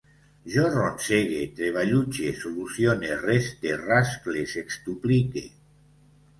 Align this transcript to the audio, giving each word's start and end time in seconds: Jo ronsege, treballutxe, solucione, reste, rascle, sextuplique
Jo 0.53 0.61
ronsege, 0.75 1.41
treballutxe, 1.59 2.33
solucione, 2.41 3.13
reste, 3.27 3.77
rascle, 3.85 4.49
sextuplique 4.57 5.49